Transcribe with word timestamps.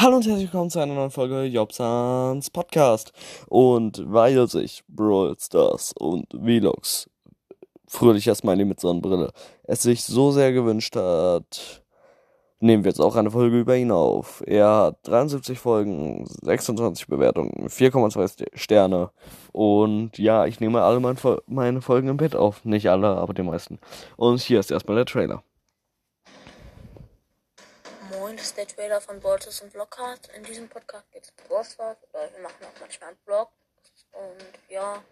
Hallo 0.00 0.14
und 0.14 0.26
herzlich 0.28 0.52
willkommen 0.52 0.70
zu 0.70 0.78
einer 0.78 0.94
neuen 0.94 1.10
Folge 1.10 1.42
Jobsans 1.42 2.50
Podcast. 2.50 3.12
Und 3.48 4.00
weil 4.06 4.46
sich 4.46 4.84
Brawl 4.86 5.34
Stars 5.40 5.92
und 5.98 6.28
Vlogs 6.32 7.10
fröhlicher 7.88 8.36
Smiley 8.36 8.64
mit 8.64 8.78
Sonnenbrille 8.78 9.32
es 9.64 9.82
sich 9.82 10.04
so 10.04 10.30
sehr 10.30 10.52
gewünscht 10.52 10.94
hat, 10.94 11.82
nehmen 12.60 12.84
wir 12.84 12.90
jetzt 12.90 13.00
auch 13.00 13.16
eine 13.16 13.32
Folge 13.32 13.58
über 13.58 13.76
ihn 13.76 13.90
auf. 13.90 14.44
Er 14.46 14.68
hat 14.68 14.98
73 15.08 15.58
Folgen, 15.58 16.24
26 16.42 17.08
Bewertungen, 17.08 17.66
4,2 17.66 18.56
Sterne. 18.56 19.10
Und 19.50 20.16
ja, 20.16 20.46
ich 20.46 20.60
nehme 20.60 20.80
alle 20.80 21.00
meine 21.00 21.80
Folgen 21.80 22.06
im 22.06 22.18
Bett 22.18 22.36
auf. 22.36 22.64
Nicht 22.64 22.88
alle, 22.88 23.08
aber 23.16 23.34
die 23.34 23.42
meisten. 23.42 23.80
Und 24.16 24.40
hier 24.42 24.60
ist 24.60 24.70
erstmal 24.70 24.94
der 24.94 25.06
Trailer. 25.06 25.42
Das 28.38 28.46
ist 28.46 28.56
der 28.56 28.68
Trailer 28.68 29.00
von 29.00 29.18
Boltus 29.18 29.62
und 29.62 29.72
Vlogcast. 29.72 30.28
In 30.28 30.44
diesem 30.44 30.68
Podcast 30.68 31.10
geht 31.10 31.24
es 31.24 31.30
um 31.30 31.48
Brostars, 31.48 31.96
oder 32.12 32.32
wir 32.32 32.38
machen 32.38 32.64
auch 32.66 32.80
manchmal 32.80 33.08
einen 33.08 33.18
Vlog. 33.24 33.50
Und 34.12 34.58
ja, 34.68 35.02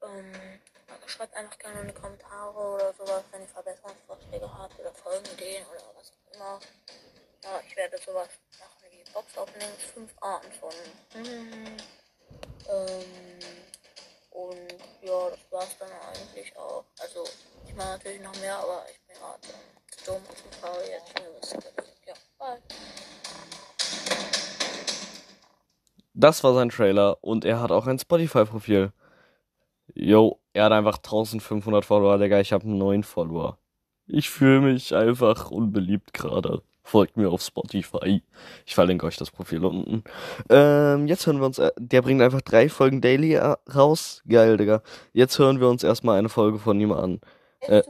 ähm, 0.00 0.60
schreibt 1.06 1.34
einfach 1.34 1.58
gerne 1.58 1.80
in 1.80 1.88
die 1.88 1.92
Kommentare 1.92 2.56
oder 2.56 2.94
sowas, 2.94 3.24
wenn 3.32 3.42
ihr 3.42 3.48
Verbesserungsvorschläge 3.48 4.58
habt 4.58 4.78
oder 4.78 4.94
Folgenideen 4.94 5.66
oder 5.66 5.82
was 5.96 6.12
auch 6.12 6.34
immer. 6.36 6.60
Ja, 7.42 7.60
ich 7.66 7.76
werde 7.76 7.98
sowas 7.98 8.28
machen 8.60 8.86
wie 8.90 9.12
Box-Openings, 9.12 9.82
fünf 9.92 10.12
Arten 10.20 10.52
von. 10.52 10.72
Mhm. 11.14 11.76
Ähm, 12.68 13.38
und 14.30 14.72
ja, 15.02 15.30
das 15.30 15.40
war's 15.50 15.76
dann 15.80 15.90
eigentlich 15.90 16.56
auch. 16.56 16.84
Also, 17.00 17.24
ich 17.66 17.74
mache 17.74 17.88
natürlich 17.88 18.20
noch 18.20 18.36
mehr, 18.36 18.56
aber 18.56 18.86
ich 18.88 19.00
bin 19.00 19.16
gerade 19.16 19.48
dumm 20.06 20.22
und 20.28 20.54
faul 20.54 20.84
jetzt. 20.84 21.83
Das 26.14 26.44
war 26.44 26.54
sein 26.54 26.68
Trailer 26.68 27.18
und 27.22 27.44
er 27.44 27.60
hat 27.60 27.72
auch 27.72 27.86
ein 27.86 27.98
Spotify-Profil. 27.98 28.92
Yo, 29.94 30.38
er 30.52 30.64
hat 30.64 30.72
einfach 30.72 30.96
1500 30.98 31.84
Follower, 31.84 32.18
Digga. 32.18 32.40
Ich 32.40 32.52
habe 32.52 32.68
9 32.68 33.02
Follower. 33.02 33.58
Ich 34.06 34.30
fühle 34.30 34.60
mich 34.60 34.94
einfach 34.94 35.50
unbeliebt 35.50 36.14
gerade. 36.14 36.62
Folgt 36.82 37.16
mir 37.16 37.30
auf 37.30 37.42
Spotify. 37.42 38.22
Ich 38.66 38.74
verlinke 38.74 39.06
euch 39.06 39.16
das 39.16 39.30
Profil 39.30 39.64
unten. 39.64 40.04
Ähm, 40.50 41.06
jetzt 41.06 41.26
hören 41.26 41.40
wir 41.40 41.46
uns, 41.46 41.58
äh, 41.58 41.72
der 41.78 42.02
bringt 42.02 42.20
einfach 42.20 42.42
drei 42.42 42.68
Folgen 42.68 43.00
daily 43.00 43.34
äh, 43.34 43.56
raus. 43.74 44.22
Geil, 44.28 44.58
Digga. 44.58 44.82
Jetzt 45.12 45.38
hören 45.38 45.60
wir 45.60 45.68
uns 45.68 45.82
erstmal 45.82 46.18
eine 46.18 46.28
Folge 46.28 46.58
von 46.58 46.78
ihm 46.78 46.92
an. 46.92 47.20
Äh, 47.60 47.82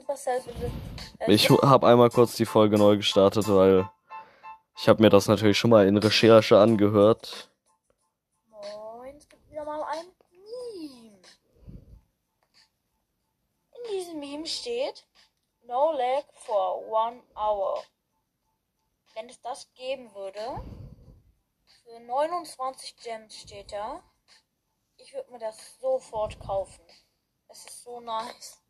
ich 1.27 1.51
habe 1.51 1.87
einmal 1.87 2.11
kurz 2.11 2.37
die 2.37 2.47
Folge 2.47 2.79
neu 2.79 2.97
gestartet, 2.97 3.49
weil 3.49 3.89
ich 4.77 4.89
habe 4.89 5.03
mir 5.03 5.11
das 5.11 5.29
natürlich 5.29 5.59
schon 5.59 5.71
mal 5.71 5.87
in 5.87 5.97
Recherche 5.97 6.59
angehört. 6.59 7.51
Moin, 8.49 9.17
es 9.17 9.29
gibt 9.29 9.51
wieder 9.51 9.65
mal 9.65 9.83
ein 9.85 10.07
Meme. 10.31 11.19
In 13.77 13.91
diesem 13.93 14.21
Meme 14.21 14.47
steht 14.47 15.07
No 15.63 15.93
lag 15.93 16.25
for 16.35 16.87
one 16.87 17.23
hour. 17.35 17.83
Wenn 19.15 19.29
es 19.29 19.41
das 19.41 19.73
geben 19.75 20.15
würde, 20.15 20.63
für 21.83 22.01
29 22.01 22.97
Gems 22.97 23.35
steht 23.41 23.73
da, 23.73 24.03
ich 24.97 25.15
würde 25.15 25.33
mir 25.33 25.39
das 25.39 25.79
sofort 25.81 26.39
kaufen. 26.41 26.85
Es 27.49 27.65
ist 27.65 27.83
so 27.85 28.01
nice. 28.01 28.64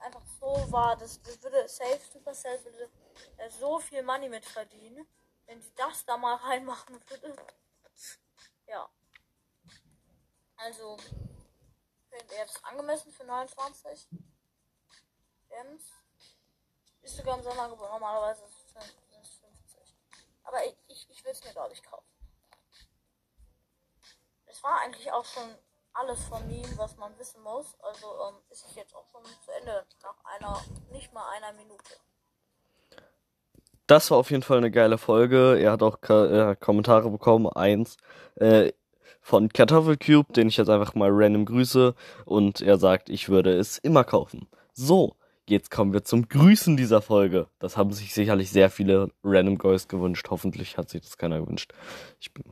Einfach 0.00 0.24
so 0.40 0.72
wahr. 0.72 0.96
Das, 0.96 1.20
das 1.22 1.42
würde 1.42 1.68
Safe 1.68 2.00
Supercell 2.12 2.64
würde 2.64 2.90
äh, 3.38 3.50
so 3.50 3.78
viel 3.78 4.02
Money 4.02 4.28
mit 4.28 4.44
verdienen, 4.44 5.06
wenn 5.46 5.60
sie 5.60 5.72
das 5.74 6.04
da 6.04 6.16
mal 6.16 6.36
reinmachen 6.36 7.00
würde. 7.08 7.36
Ja. 8.70 8.86
Also, 10.56 10.98
findet 12.10 12.32
ihr 12.32 12.44
das 12.44 12.62
angemessen 12.64 13.10
für 13.12 13.24
29 13.24 14.08
Gems? 15.48 15.90
Ist 17.00 17.16
sogar 17.16 17.38
im 17.38 17.44
Sonderangebot. 17.44 17.88
Normalerweise 17.88 18.46
sind 18.46 18.76
es 19.22 19.38
50. 19.38 19.96
Aber 20.44 20.66
ich, 20.66 20.76
ich, 20.88 21.08
ich 21.08 21.24
will 21.24 21.32
es 21.32 21.42
mir, 21.44 21.52
glaube 21.52 21.72
ich, 21.72 21.82
kaufen. 21.82 22.04
Es 24.44 24.62
war 24.62 24.80
eigentlich 24.80 25.10
auch 25.12 25.24
schon 25.24 25.58
alles 25.98 26.24
von 26.24 26.48
ihm, 26.50 26.66
was 26.76 26.96
man 26.96 27.12
wissen 27.18 27.42
muss. 27.42 27.76
Also 27.80 28.06
ähm, 28.06 28.36
ist 28.50 28.66
es 28.68 28.76
jetzt 28.76 28.94
auch 28.94 29.06
schon 29.10 29.22
zu 29.24 29.50
Ende 29.58 29.84
nach 30.02 30.16
einer, 30.36 30.60
nicht 30.92 31.12
mal 31.12 31.24
einer 31.36 31.52
Minute. 31.52 31.84
Das 33.86 34.10
war 34.10 34.18
auf 34.18 34.30
jeden 34.30 34.42
Fall 34.42 34.58
eine 34.58 34.70
geile 34.70 34.98
Folge. 34.98 35.58
Er 35.58 35.72
hat 35.72 35.82
auch 35.82 35.98
äh, 36.08 36.56
Kommentare 36.56 37.10
bekommen. 37.10 37.48
Eins 37.48 37.96
äh, 38.36 38.72
von 39.20 39.48
Kartoffelcube, 39.48 40.32
den 40.32 40.48
ich 40.48 40.58
jetzt 40.58 40.68
einfach 40.68 40.94
mal 40.94 41.10
random 41.10 41.46
grüße. 41.46 41.94
Und 42.26 42.60
er 42.60 42.78
sagt, 42.78 43.08
ich 43.08 43.28
würde 43.28 43.56
es 43.56 43.78
immer 43.78 44.04
kaufen. 44.04 44.46
So, 44.74 45.16
jetzt 45.48 45.70
kommen 45.70 45.94
wir 45.94 46.04
zum 46.04 46.28
Grüßen 46.28 46.76
dieser 46.76 47.00
Folge. 47.00 47.48
Das 47.58 47.76
haben 47.76 47.92
sich 47.92 48.12
sicherlich 48.12 48.50
sehr 48.50 48.70
viele 48.70 49.10
Random 49.24 49.56
Girls 49.56 49.88
gewünscht. 49.88 50.26
Hoffentlich 50.30 50.76
hat 50.76 50.90
sich 50.90 51.00
das 51.00 51.16
keiner 51.16 51.40
gewünscht. 51.40 51.72
Ich 52.20 52.32
bin. 52.32 52.44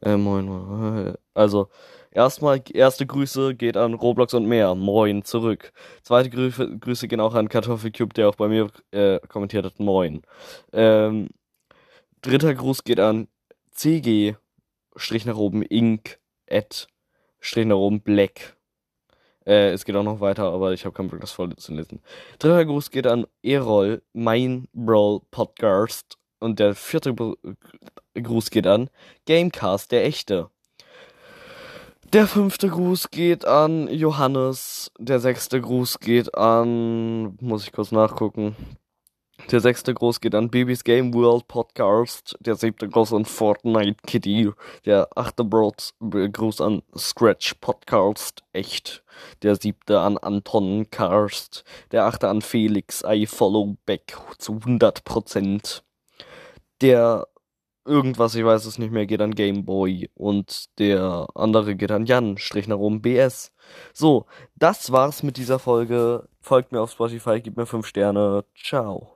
Äh, 0.00 0.16
moin, 0.16 0.46
moin. 0.46 1.14
Also, 1.34 1.68
erstmal, 2.14 2.62
erste 2.72 3.06
Grüße 3.06 3.54
geht 3.54 3.76
an 3.76 3.94
Roblox 3.94 4.32
und 4.34 4.46
mehr. 4.46 4.74
Moin, 4.74 5.24
zurück. 5.24 5.72
Zweite 6.02 6.30
Grüße, 6.30 6.78
Grüße 6.78 7.08
gehen 7.08 7.20
auch 7.20 7.34
an 7.34 7.48
Kartoffelcube, 7.48 8.14
der 8.14 8.28
auch 8.28 8.36
bei 8.36 8.48
mir 8.48 8.70
äh, 8.92 9.18
kommentiert 9.28 9.66
hat. 9.66 9.78
Moin. 9.78 10.22
Ähm, 10.72 11.28
dritter 12.22 12.54
Gruß 12.54 12.84
geht 12.84 13.00
an 13.00 13.28
CG, 13.72 14.36
Strich 14.96 15.26
nach 15.26 15.36
oben, 15.36 15.62
Ink, 15.62 16.18
Ed, 16.46 16.88
Strich 17.40 17.66
nach 17.66 17.76
oben, 17.76 18.00
Black. 18.00 18.56
Äh, 19.46 19.72
es 19.72 19.84
geht 19.84 19.96
auch 19.96 20.02
noch 20.02 20.20
weiter, 20.20 20.44
aber 20.44 20.72
ich 20.72 20.84
habe 20.84 20.94
keinen 20.94 21.10
Bock, 21.10 21.20
das 21.20 21.32
voll 21.32 21.54
zu 21.56 21.74
lesen. 21.74 22.00
Dritter 22.38 22.64
Gruß 22.64 22.90
geht 22.90 23.06
an 23.06 23.26
Erol, 23.42 24.02
mein 24.12 24.68
Brawl 24.72 25.20
Podcast. 25.30 26.16
Und 26.40 26.58
der 26.58 26.74
vierte 26.74 27.14
Gruß 28.14 28.50
geht 28.50 28.66
an 28.66 28.90
Gamecast, 29.26 29.92
der 29.92 30.04
echte. 30.04 30.50
Der 32.14 32.28
fünfte 32.28 32.68
Gruß 32.68 33.10
geht 33.10 33.44
an 33.44 33.88
Johannes. 33.88 34.92
Der 35.00 35.18
sechste 35.18 35.60
Gruß 35.60 35.98
geht 35.98 36.32
an. 36.36 37.36
Muss 37.40 37.64
ich 37.64 37.72
kurz 37.72 37.90
nachgucken. 37.90 38.54
Der 39.50 39.58
sechste 39.58 39.92
Gruß 39.92 40.20
geht 40.20 40.36
an 40.36 40.48
Babys 40.48 40.84
Game 40.84 41.12
World 41.12 41.48
Podcast. 41.48 42.36
Der 42.38 42.54
siebte 42.54 42.88
Gruß 42.88 43.14
an 43.14 43.24
Fortnite 43.24 43.96
Kitty. 44.06 44.52
Der 44.86 45.08
achte 45.16 45.44
Gruß 45.44 46.60
an 46.60 46.82
Scratch 46.96 47.54
Podcast. 47.54 48.44
Echt. 48.52 49.02
Der 49.42 49.56
siebte 49.56 49.98
an 49.98 50.16
Anton 50.16 50.88
Karst. 50.92 51.64
Der 51.90 52.04
achte 52.04 52.28
an 52.28 52.42
Felix. 52.42 53.02
I 53.04 53.26
follow 53.26 53.76
back 53.86 54.16
zu 54.38 54.52
100%. 54.52 55.82
Der 56.80 57.26
irgendwas, 57.84 58.34
ich 58.34 58.44
weiß 58.44 58.64
es 58.66 58.78
nicht 58.78 58.92
mehr, 58.92 59.06
geht 59.06 59.20
an 59.20 59.34
Gameboy 59.34 60.10
und 60.14 60.78
der 60.78 61.26
andere 61.34 61.76
geht 61.76 61.90
an 61.90 62.06
Jan, 62.06 62.38
Strich 62.38 62.68
nach 62.68 62.78
oben 62.78 63.02
BS. 63.02 63.52
So, 63.92 64.26
das 64.56 64.92
war's 64.92 65.22
mit 65.22 65.36
dieser 65.36 65.58
Folge. 65.58 66.28
Folgt 66.40 66.72
mir 66.72 66.80
auf 66.80 66.92
Spotify, 66.92 67.40
gebt 67.40 67.56
mir 67.56 67.66
5 67.66 67.86
Sterne. 67.86 68.44
Ciao. 68.54 69.13